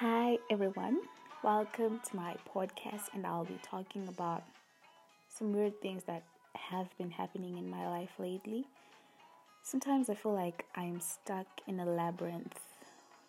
Hi, 0.00 0.38
everyone. 0.48 1.00
Welcome 1.44 2.00
to 2.08 2.16
my 2.16 2.34
podcast, 2.54 3.12
and 3.12 3.26
I'll 3.26 3.44
be 3.44 3.58
talking 3.62 4.08
about 4.08 4.42
some 5.28 5.52
weird 5.52 5.78
things 5.82 6.04
that 6.04 6.22
have 6.54 6.86
been 6.96 7.10
happening 7.10 7.58
in 7.58 7.68
my 7.68 7.86
life 7.86 8.08
lately. 8.18 8.64
Sometimes 9.62 10.08
I 10.08 10.14
feel 10.14 10.32
like 10.32 10.64
I'm 10.74 11.00
stuck 11.00 11.46
in 11.66 11.80
a 11.80 11.84
labyrinth. 11.84 12.58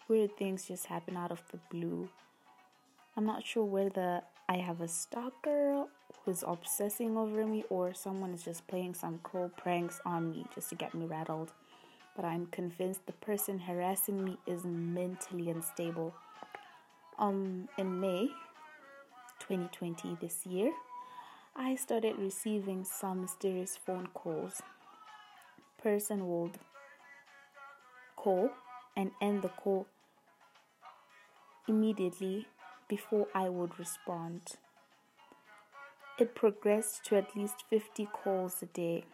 Weird 0.07 0.37
things 0.37 0.65
just 0.65 0.85
happen 0.85 1.17
out 1.17 1.29
of 1.29 1.43
the 1.51 1.59
blue. 1.69 2.07
I'm 3.17 3.25
not 3.25 3.45
sure 3.45 3.65
whether 3.65 4.21
I 4.47 4.55
have 4.55 4.79
a 4.79 4.87
stalker 4.87 5.87
who's 6.23 6.45
obsessing 6.47 7.17
over 7.17 7.45
me 7.45 7.65
or 7.69 7.93
someone 7.93 8.33
is 8.33 8.45
just 8.45 8.65
playing 8.67 8.93
some 8.93 9.19
cruel 9.23 9.51
pranks 9.57 9.99
on 10.05 10.31
me 10.31 10.45
just 10.55 10.69
to 10.69 10.75
get 10.75 10.93
me 10.93 11.05
rattled. 11.05 11.51
But 12.15 12.23
I'm 12.23 12.45
convinced 12.45 13.07
the 13.07 13.11
person 13.11 13.59
harassing 13.59 14.23
me 14.23 14.37
is 14.47 14.63
mentally 14.63 15.49
unstable 15.49 16.13
um, 17.21 17.69
in 17.77 17.99
May 18.01 18.27
2020 19.39 20.17
this 20.19 20.45
year, 20.45 20.73
I 21.55 21.75
started 21.75 22.17
receiving 22.17 22.83
some 22.83 23.21
mysterious 23.21 23.77
phone 23.77 24.07
calls. 24.07 24.61
Person 25.81 26.27
would 26.27 26.57
call 28.15 28.49
and 28.97 29.11
end 29.21 29.43
the 29.43 29.49
call 29.49 29.85
immediately 31.67 32.47
before 32.87 33.27
I 33.35 33.49
would 33.49 33.77
respond. 33.77 34.41
It 36.17 36.35
progressed 36.35 37.05
to 37.05 37.17
at 37.17 37.35
least 37.35 37.63
50 37.69 38.07
calls 38.11 38.61
a 38.61 38.65
day, 38.65 39.05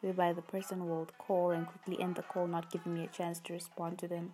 whereby 0.00 0.32
the 0.32 0.42
person 0.42 0.88
would 0.88 1.16
call 1.18 1.50
and 1.50 1.66
quickly 1.66 2.02
end 2.02 2.16
the 2.16 2.22
call, 2.22 2.46
not 2.46 2.70
giving 2.70 2.94
me 2.94 3.04
a 3.04 3.08
chance 3.08 3.38
to 3.40 3.52
respond 3.52 3.98
to 3.98 4.08
them. 4.08 4.32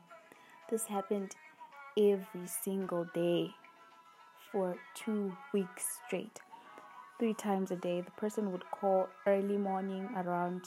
This 0.71 0.87
happened 0.87 1.35
every 2.01 2.47
single 2.47 3.05
day 3.13 3.55
for 4.51 4.77
two 4.95 5.37
weeks 5.53 5.99
straight. 6.07 6.41
Three 7.19 7.35
times 7.35 7.71
a 7.71 7.77
day, 7.77 8.01
the 8.01 8.11
person 8.13 8.51
would 8.53 8.65
call 8.71 9.09
early 9.27 9.59
morning 9.59 10.09
around 10.17 10.63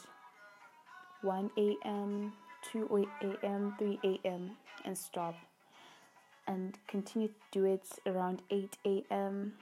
1 1.23 1.49
a.m., 1.57 2.33
2 2.71 3.07
a.m., 3.23 3.75
3 3.79 3.99
a.m., 4.03 4.51
and 4.85 4.95
stop. 4.95 5.35
And 6.47 6.77
continue 6.87 7.29
to 7.29 7.33
do 7.51 7.65
it 7.65 7.87
around 8.05 8.41
8 8.51 8.77
a.m. 8.85 9.53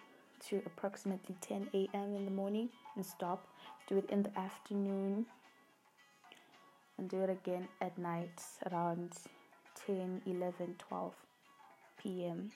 to 0.49 0.61
approximately 0.65 1.35
10 1.39 1.69
a.m. 1.73 2.15
in 2.15 2.25
the 2.25 2.31
morning 2.31 2.69
and 2.95 3.05
stop. 3.05 3.47
Do 3.87 3.97
it 3.97 4.09
in 4.09 4.23
the 4.23 4.37
afternoon 4.37 5.25
and 6.97 7.09
do 7.09 7.21
it 7.21 7.29
again 7.29 7.67
at 7.79 7.97
night 7.97 8.41
around 8.71 9.13
10, 9.87 10.21
11, 10.25 10.75
12 10.77 11.13
p.m. 12.01 12.51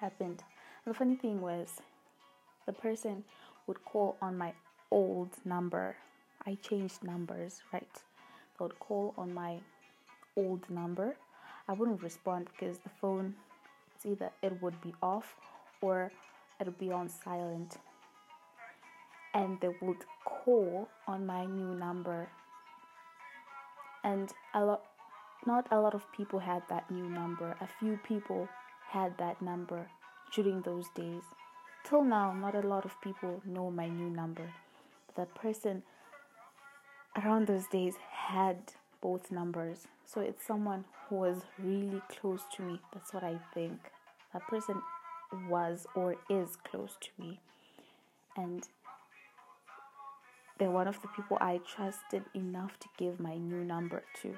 happened. 0.00 0.42
And 0.84 0.94
the 0.94 0.98
funny 0.98 1.16
thing 1.16 1.40
was, 1.40 1.80
the 2.66 2.72
person 2.72 3.24
would 3.66 3.84
call 3.84 4.16
on 4.22 4.38
my 4.38 4.52
old 4.90 5.30
number. 5.44 5.96
I 6.46 6.56
changed 6.62 7.04
numbers, 7.04 7.60
right? 7.72 7.88
They 8.58 8.64
would 8.64 8.78
call 8.78 9.14
on 9.18 9.34
my 9.34 9.60
old 10.36 10.68
number. 10.70 11.16
I 11.68 11.72
wouldn't 11.72 12.02
respond 12.02 12.48
because 12.50 12.78
the 12.78 12.90
phone, 13.00 13.34
it's 13.94 14.06
either 14.06 14.30
it 14.42 14.60
would 14.62 14.80
be 14.80 14.94
off 15.02 15.36
or 15.80 16.10
it 16.58 16.66
would 16.66 16.78
be 16.78 16.90
on 16.90 17.08
silent. 17.08 17.76
And 19.34 19.60
they 19.60 19.70
would 19.80 20.04
call 20.24 20.88
on 21.06 21.26
my 21.26 21.44
new 21.44 21.74
number. 21.74 22.28
And 24.02 24.32
a 24.54 24.64
lot 24.64 24.82
not 25.46 25.66
a 25.70 25.80
lot 25.80 25.94
of 25.94 26.10
people 26.12 26.38
had 26.38 26.62
that 26.68 26.90
new 26.90 27.08
number. 27.08 27.56
A 27.60 27.68
few 27.78 27.98
people 28.06 28.48
had 28.90 29.16
that 29.18 29.40
number 29.40 29.88
during 30.34 30.62
those 30.62 30.86
days. 30.94 31.22
Till 31.84 32.04
now, 32.04 32.32
not 32.32 32.54
a 32.54 32.66
lot 32.66 32.84
of 32.84 33.00
people 33.00 33.40
know 33.44 33.70
my 33.70 33.88
new 33.88 34.10
number. 34.10 34.52
That 35.16 35.34
person 35.34 35.82
around 37.16 37.46
those 37.46 37.66
days 37.66 37.94
had 38.10 38.72
both 39.00 39.30
numbers. 39.30 39.86
So 40.04 40.20
it's 40.20 40.46
someone 40.46 40.84
who 41.08 41.16
was 41.16 41.42
really 41.58 42.02
close 42.08 42.42
to 42.56 42.62
me. 42.62 42.80
That's 42.92 43.14
what 43.14 43.24
I 43.24 43.38
think. 43.54 43.78
That 44.32 44.46
person 44.48 44.82
was 45.48 45.86
or 45.94 46.16
is 46.28 46.56
close 46.56 46.96
to 47.00 47.22
me. 47.22 47.40
And 48.36 48.68
they're 50.58 50.70
one 50.70 50.86
of 50.88 51.00
the 51.00 51.08
people 51.08 51.38
I 51.40 51.60
trusted 51.66 52.24
enough 52.34 52.78
to 52.80 52.88
give 52.98 53.18
my 53.18 53.36
new 53.36 53.64
number 53.64 54.02
to. 54.22 54.36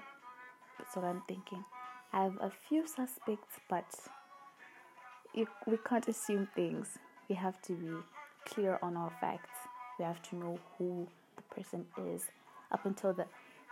That's 0.82 0.96
what 0.96 1.04
I'm 1.04 1.22
thinking. 1.28 1.64
I 2.12 2.24
have 2.24 2.36
a 2.40 2.50
few 2.50 2.86
suspects, 2.86 3.60
but 3.70 3.86
you, 5.32 5.46
we 5.66 5.78
can't 5.86 6.06
assume 6.08 6.48
things. 6.56 6.98
We 7.28 7.36
have 7.36 7.62
to 7.62 7.72
be 7.72 7.90
clear 8.44 8.80
on 8.82 8.96
our 8.96 9.12
facts. 9.20 9.50
We 9.98 10.04
have 10.04 10.20
to 10.30 10.36
know 10.36 10.58
who 10.76 11.06
the 11.36 11.42
person 11.54 11.86
is 12.12 12.26
up 12.72 12.84
until 12.84 13.12
the, 13.12 13.26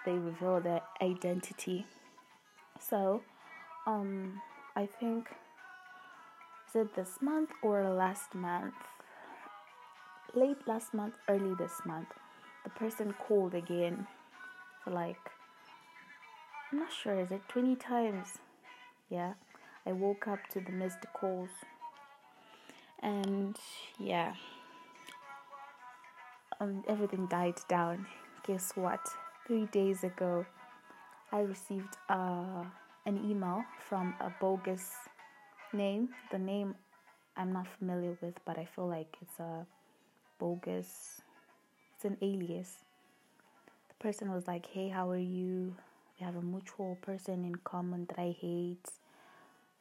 they 0.06 0.12
reveal 0.12 0.60
their 0.60 0.82
identity. 1.03 1.84
So, 2.78 3.22
um, 3.87 4.41
I 4.76 4.87
think 4.87 5.28
is 6.69 6.76
it 6.76 6.94
this 6.94 7.19
month 7.20 7.50
or 7.62 7.91
last 7.91 8.34
month? 8.37 8.75
Late 10.34 10.69
last 10.69 10.94
month, 10.94 11.15
early 11.28 11.54
this 11.59 11.81
month, 11.84 12.06
the 12.62 12.70
person 12.70 13.12
called 13.26 13.54
again 13.54 14.06
for 14.84 14.93
like 14.93 15.19
I'm 16.72 16.78
not 16.78 16.92
sure, 16.92 17.19
is 17.19 17.32
it 17.32 17.42
20 17.48 17.75
times? 17.76 18.38
Yeah, 19.08 19.34
I 19.84 19.92
woke 19.92 20.28
up 20.28 20.38
to 20.53 20.60
the 20.60 20.70
missed 20.70 21.04
calls. 21.12 21.48
And 23.03 23.56
yeah, 23.98 24.34
um, 26.60 26.84
everything 26.86 27.26
died 27.26 27.58
down. 27.69 28.06
Guess 28.47 28.72
what? 28.76 29.00
Three 29.47 29.66
days 29.66 30.04
ago, 30.04 30.47
I 31.32 31.41
received 31.41 31.97
uh, 32.08 32.64
an 33.06 33.19
email 33.28 33.64
from 33.88 34.14
a 34.20 34.32
bogus 34.41 34.92
name. 35.72 36.10
The 36.31 36.38
name 36.38 36.76
I'm 37.37 37.52
not 37.52 37.66
familiar 37.78 38.16
with, 38.20 38.34
but 38.44 38.58
I 38.58 38.64
feel 38.64 38.87
like 38.87 39.16
it's 39.22 39.41
a 39.41 39.66
bogus, 40.38 41.20
it's 41.97 42.04
an 42.04 42.16
alias. 42.22 42.76
The 43.88 43.94
person 43.94 44.32
was 44.32 44.47
like, 44.47 44.66
Hey, 44.66 44.88
how 44.88 45.10
are 45.10 45.16
you? 45.16 45.75
We 46.20 46.26
have 46.26 46.36
a 46.36 46.42
mutual 46.42 46.98
person 47.00 47.44
in 47.44 47.54
common 47.56 48.06
that 48.06 48.19
I 48.19 48.34
hate, 48.38 48.86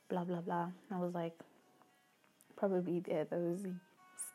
blah 0.09 0.23
blah 0.23 0.41
blah. 0.41 0.69
I 0.91 0.97
was 0.97 1.13
like, 1.13 1.37
probably 2.55 3.01
they're 3.01 3.25
those 3.25 3.65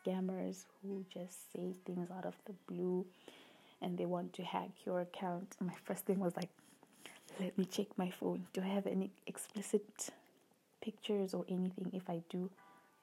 scammers 0.05 0.65
who 0.81 1.05
just 1.11 1.51
say 1.51 1.73
things 1.85 2.09
out 2.11 2.25
of 2.25 2.35
the 2.45 2.53
blue 2.67 3.05
and 3.81 3.97
they 3.97 4.05
want 4.05 4.33
to 4.33 4.43
hack 4.43 4.69
your 4.85 5.01
account. 5.01 5.55
My 5.59 5.73
first 5.83 6.05
thing 6.05 6.19
was 6.19 6.35
like, 6.35 6.49
let 7.39 7.57
me 7.57 7.65
check 7.65 7.87
my 7.97 8.11
phone. 8.11 8.45
Do 8.53 8.61
I 8.61 8.67
have 8.67 8.87
any 8.87 9.11
explicit 9.25 10.09
pictures 10.81 11.33
or 11.33 11.45
anything? 11.49 11.91
If 11.93 12.09
I 12.09 12.21
do, 12.29 12.49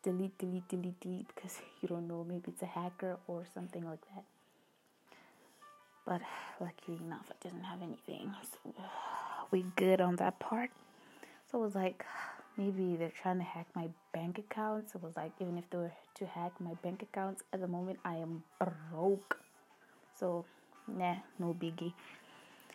delete, 0.03 0.39
delete, 0.39 0.69
delete, 0.69 1.01
delete 1.01 1.35
because 1.35 1.59
you 1.81 1.89
don't 1.89 2.07
know. 2.07 2.25
Maybe 2.29 2.45
it's 2.49 2.63
a 2.63 2.67
hacker 2.67 3.19
or 3.27 3.45
something 3.53 3.85
like 3.85 4.01
that. 4.15 4.25
But 6.07 6.21
lucky 6.61 7.01
enough, 7.05 7.31
I 7.31 7.35
didn't 7.43 7.65
have 7.65 7.81
anything. 7.83 8.35
So 8.65 8.73
we 9.51 9.65
good 9.77 10.01
on 10.01 10.17
that 10.17 10.39
part. 10.41 10.71
So 11.51 11.59
it 11.59 11.63
was 11.63 11.75
like, 11.75 12.05
maybe 12.57 12.97
they're 12.97 13.13
trying 13.23 13.39
to 13.39 13.45
hack 13.45 13.67
my 13.75 13.89
bank 14.13 14.39
accounts. 14.39 14.95
It 14.95 15.03
was 15.03 15.17
like, 15.17 15.33
even 15.41 15.59
if 15.59 15.69
they 15.71 15.79
were 15.79 15.93
to 16.17 16.27
hack 16.27 16.53
my 16.61 16.75
bank 16.83 17.03
accounts, 17.03 17.43
at 17.53 17.61
the 17.61 17.69
moment 17.69 17.99
I 18.05 18.17
am 18.17 18.43
broke. 18.91 19.39
So, 20.19 20.45
nah, 20.89 21.17
no 21.39 21.55
biggie. 21.59 21.93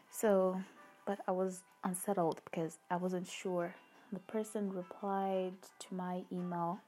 So, 0.09 0.61
but 1.05 1.19
I 1.27 1.31
was 1.31 1.61
unsettled 1.83 2.41
because 2.45 2.77
I 2.89 2.95
wasn't 2.95 3.27
sure. 3.27 3.75
The 4.13 4.19
person 4.19 4.71
replied 4.71 5.53
to 5.79 5.93
my 5.93 6.23
email. 6.31 6.79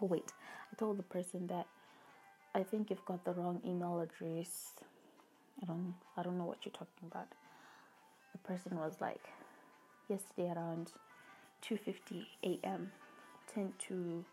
Oh, 0.00 0.06
wait, 0.06 0.32
I 0.72 0.76
told 0.76 0.98
the 0.98 1.02
person 1.02 1.46
that 1.48 1.66
I 2.54 2.62
think 2.62 2.90
you've 2.90 3.04
got 3.04 3.24
the 3.24 3.32
wrong 3.32 3.60
email 3.64 4.00
address. 4.00 4.72
I 5.62 5.66
don't 5.66 5.94
I 6.16 6.22
don't 6.22 6.38
know 6.38 6.44
what 6.44 6.58
you're 6.64 6.72
talking 6.72 7.08
about. 7.10 7.28
The 8.32 8.38
person 8.38 8.76
was 8.76 8.94
like 9.00 9.24
yesterday 10.08 10.52
around 10.54 10.92
2:50 11.62 12.26
a.m. 12.44 12.92
10 13.54 13.72
to 13.88 14.24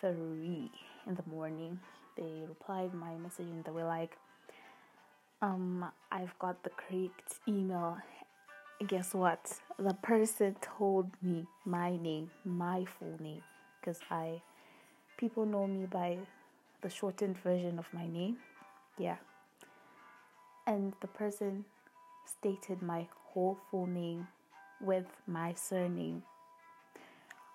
3 0.00 0.70
in 1.06 1.14
the 1.14 1.22
morning. 1.30 1.80
They 2.16 2.44
replied 2.46 2.92
my 2.92 3.14
message 3.14 3.46
and 3.46 3.64
they 3.64 3.70
were 3.70 3.84
like, 3.84 4.16
um, 5.40 5.90
I've 6.10 6.38
got 6.38 6.62
the 6.62 6.70
correct 6.70 7.38
email. 7.48 7.98
Guess 8.86 9.14
what? 9.14 9.58
The 9.78 9.94
person 9.94 10.56
told 10.60 11.10
me 11.22 11.46
my 11.64 11.96
name, 11.96 12.30
my 12.44 12.84
full 12.84 13.16
name, 13.20 13.42
because 13.80 13.98
I 14.10 14.42
people 15.16 15.46
know 15.46 15.66
me 15.66 15.86
by 15.86 16.18
the 16.82 16.90
shortened 16.90 17.38
version 17.38 17.78
of 17.78 17.86
my 17.92 18.06
name. 18.06 18.38
Yeah, 18.98 19.16
and 20.66 20.92
the 21.00 21.06
person 21.06 21.64
stated 22.24 22.82
my 22.82 23.06
whole 23.32 23.58
full 23.70 23.86
name 23.86 24.28
with 24.80 25.06
my 25.26 25.54
surname. 25.54 26.22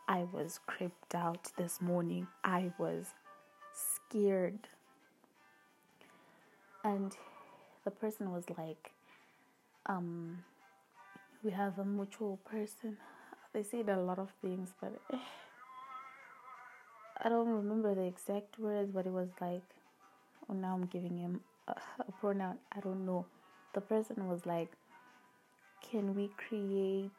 I 0.08 0.26
was 0.32 0.60
creeped 0.66 1.16
out 1.16 1.52
this 1.58 1.82
morning. 1.82 2.28
I 2.44 2.72
was 2.78 3.08
scared. 3.74 4.60
And 6.84 7.16
the 7.84 7.92
person 7.92 8.32
was 8.32 8.46
like, 8.58 8.92
um, 9.86 10.44
we 11.44 11.52
have 11.52 11.78
a 11.80 11.86
mutual 11.86 12.38
person. 12.50 12.98
They 13.54 13.64
said 13.64 13.90
a 13.90 14.00
lot 14.00 14.20
of 14.20 14.32
things, 14.42 14.74
but 14.80 14.94
eh, 15.12 15.18
I 17.24 17.30
don't 17.30 17.50
remember 17.50 17.96
the 17.96 18.04
exact 18.04 18.60
words, 18.60 18.92
but 18.94 19.06
it 19.06 19.12
was 19.12 19.30
like, 19.42 19.64
oh, 20.50 20.54
now 20.54 20.76
I'm 20.76 20.86
giving 20.86 21.18
him 21.18 21.42
a, 21.68 22.12
pronoun. 22.20 22.58
I 22.76 22.80
don't 22.80 23.06
know. 23.06 23.26
The 23.74 23.82
person 23.82 24.28
was 24.28 24.46
like, 24.46 24.72
can 25.92 26.16
we 26.16 26.30
create 26.38 27.12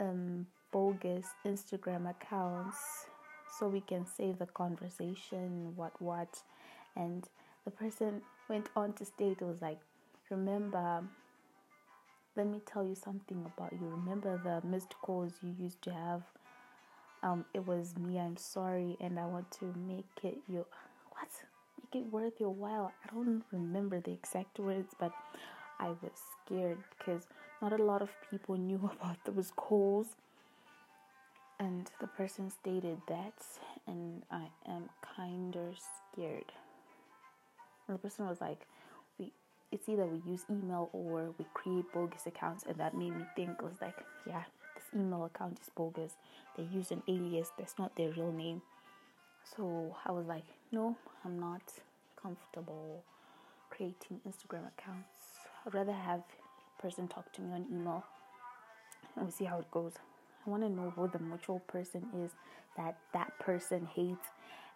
um, 0.00 0.46
bogus 0.72 1.26
Instagram 1.44 2.08
accounts 2.08 3.06
so 3.58 3.68
we 3.68 3.80
can 3.80 4.06
save 4.06 4.38
the 4.38 4.46
conversation, 4.46 5.74
what, 5.76 5.92
what. 6.00 6.42
And 6.96 7.28
the 7.64 7.70
person 7.70 8.22
went 8.48 8.68
on 8.74 8.94
to 8.94 9.04
state, 9.04 9.38
it 9.40 9.44
was 9.44 9.60
like, 9.60 9.78
remember, 10.30 11.04
let 12.36 12.46
me 12.46 12.60
tell 12.64 12.84
you 12.84 12.94
something 12.94 13.44
about 13.54 13.72
you. 13.72 13.86
Remember 13.86 14.40
the 14.42 14.66
missed 14.66 14.94
calls 15.02 15.32
you 15.42 15.54
used 15.58 15.82
to 15.82 15.92
have? 15.92 16.22
Um, 17.22 17.44
it 17.54 17.66
was 17.66 17.94
me, 17.96 18.18
I'm 18.18 18.36
sorry, 18.36 18.96
and 19.00 19.18
I 19.18 19.26
want 19.26 19.50
to 19.52 19.72
make 19.86 20.06
it 20.24 20.38
your, 20.48 20.66
what? 21.10 21.28
Make 21.92 22.04
it 22.04 22.12
worth 22.12 22.40
your 22.40 22.50
while. 22.50 22.92
I 23.04 23.14
don't 23.14 23.42
remember 23.50 24.00
the 24.00 24.12
exact 24.12 24.58
words, 24.58 24.94
but 24.98 25.12
I 25.78 25.88
was 25.88 26.12
scared 26.46 26.78
because 26.96 27.26
not 27.60 27.72
a 27.72 27.82
lot 27.82 28.00
of 28.00 28.10
people 28.30 28.56
knew 28.56 28.90
about 29.00 29.18
those 29.24 29.52
calls. 29.56 30.06
And 31.58 31.90
the 32.00 32.06
person 32.06 32.50
stated 32.50 32.98
that, 33.08 33.34
and 33.86 34.22
I 34.30 34.48
am 34.66 34.88
kinda 35.16 35.72
scared. 36.12 36.52
And 37.86 37.98
the 37.98 38.02
person 38.02 38.26
was 38.26 38.40
like, 38.40 38.66
"We, 39.18 39.32
it's 39.70 39.88
either 39.88 40.06
we 40.06 40.22
use 40.30 40.44
email 40.50 40.88
or 40.92 41.34
we 41.38 41.44
create 41.52 41.92
bogus 41.92 42.26
accounts," 42.26 42.64
and 42.64 42.76
that 42.76 42.94
made 42.94 43.14
me 43.14 43.26
think. 43.36 43.60
Was 43.62 43.80
like, 43.82 44.02
"Yeah, 44.26 44.44
this 44.74 44.84
email 44.94 45.24
account 45.24 45.60
is 45.60 45.68
bogus. 45.76 46.16
They 46.56 46.64
use 46.64 46.90
an 46.90 47.02
alias 47.06 47.52
that's 47.58 47.78
not 47.78 47.96
their 47.96 48.10
real 48.12 48.32
name." 48.32 48.62
So 49.44 49.96
I 50.04 50.12
was 50.12 50.26
like, 50.26 50.44
"No, 50.70 50.96
I'm 51.24 51.38
not 51.38 51.62
comfortable 52.20 53.02
creating 53.70 54.20
Instagram 54.28 54.68
accounts 54.68 55.22
I'd 55.66 55.74
rather 55.74 55.92
have 55.92 56.22
a 56.78 56.82
person 56.82 57.06
talk 57.06 57.32
to 57.34 57.40
me 57.40 57.52
on 57.52 57.66
email 57.70 58.04
and 59.14 59.24
we'll 59.24 59.32
see 59.32 59.44
how 59.44 59.60
it 59.60 59.70
goes. 59.70 59.92
I 60.44 60.50
want 60.50 60.62
to 60.64 60.68
know 60.68 60.90
who 60.90 61.08
the 61.08 61.20
mutual 61.20 61.60
person 61.60 62.06
is 62.24 62.32
that 62.76 62.96
that 63.12 63.38
person 63.38 63.86
hates 63.94 64.26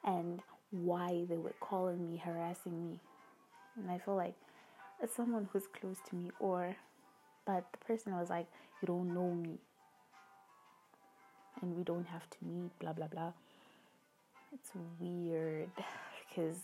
and 0.04 0.40
why 0.70 1.24
they 1.28 1.36
were 1.36 1.54
calling 1.58 2.08
me, 2.08 2.18
harassing 2.18 2.88
me. 2.88 3.00
And 3.76 3.90
I 3.90 3.98
feel 3.98 4.14
like 4.14 4.34
it's 5.02 5.14
someone 5.14 5.48
who's 5.52 5.66
close 5.66 5.96
to 6.10 6.16
me, 6.16 6.30
or, 6.38 6.76
but 7.44 7.64
the 7.72 7.78
person 7.78 8.16
was 8.16 8.30
like, 8.30 8.46
You 8.80 8.86
don't 8.86 9.12
know 9.12 9.30
me, 9.34 9.58
and 11.60 11.76
we 11.76 11.82
don't 11.82 12.06
have 12.06 12.28
to 12.30 12.36
meet, 12.42 12.78
blah 12.78 12.92
blah 12.92 13.08
blah. 13.08 13.32
It's 14.52 14.70
weird 15.00 15.70
because 16.28 16.56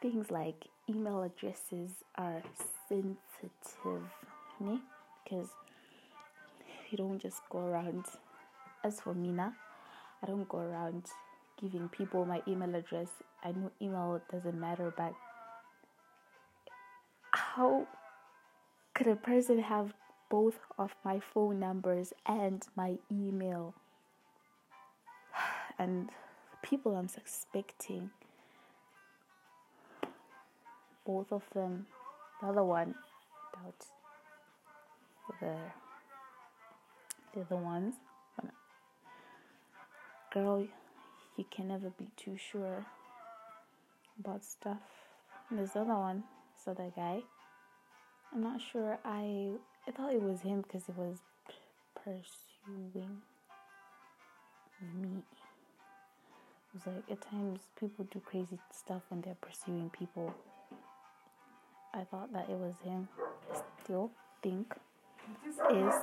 things 0.00 0.30
like 0.30 0.66
email 0.88 1.22
addresses 1.22 1.90
are 2.16 2.42
sensitive 2.88 4.02
because 5.24 5.48
you 6.90 6.98
don't 6.98 7.20
just 7.20 7.40
go 7.50 7.60
around 7.60 8.04
as 8.84 9.00
for 9.00 9.14
now 9.14 9.52
i 10.22 10.26
don't 10.26 10.48
go 10.48 10.58
around 10.58 11.04
giving 11.62 11.88
people 11.88 12.24
my 12.24 12.42
email 12.48 12.74
address. 12.74 13.08
I 13.44 13.52
know 13.52 13.70
email 13.80 14.20
doesn't 14.30 14.58
matter 14.58 14.92
but 14.96 15.14
how 17.30 17.86
could 18.94 19.06
a 19.06 19.16
person 19.16 19.60
have 19.60 19.94
both 20.28 20.58
of 20.78 20.90
my 21.04 21.20
phone 21.20 21.60
numbers 21.60 22.12
and 22.26 22.62
my 22.76 22.96
email? 23.10 23.74
And 25.78 26.10
people 26.72 26.96
i'm 26.96 27.08
suspecting 27.08 28.10
both 31.04 31.32
of 31.32 31.42
them. 31.54 31.86
The 32.40 32.48
other 32.48 32.64
one, 32.64 32.94
doubt 33.54 33.86
the 35.40 35.56
the 37.34 37.40
other 37.40 37.56
ones. 37.56 37.94
Girl, 40.32 40.66
you 41.36 41.44
can 41.50 41.68
never 41.68 41.90
be 41.90 42.08
too 42.16 42.36
sure 42.38 42.86
about 44.18 44.42
stuff. 44.42 44.80
And 45.50 45.58
there's 45.58 45.72
the 45.72 45.80
other 45.80 45.94
one, 45.94 46.24
this 46.56 46.68
other 46.68 46.90
guy. 46.96 47.20
I'm 48.32 48.42
not 48.42 48.60
sure. 48.60 48.98
I 49.04 49.50
I 49.86 49.90
thought 49.90 50.14
it 50.14 50.22
was 50.22 50.40
him 50.40 50.62
because 50.62 50.86
he 50.86 50.92
was 50.92 51.18
pursuing 51.94 53.22
me. 54.94 55.22
It 56.74 56.80
was 56.86 56.94
like 56.94 57.10
at 57.10 57.20
times 57.20 57.60
people 57.78 58.06
do 58.10 58.20
crazy 58.20 58.58
stuff 58.72 59.02
when 59.10 59.20
they're 59.20 59.36
pursuing 59.42 59.90
people. 59.90 60.34
I 61.92 62.04
thought 62.04 62.32
that 62.32 62.48
it 62.48 62.56
was 62.56 62.74
him. 62.82 63.08
Still 63.84 64.10
think 64.42 64.74
is 65.46 65.94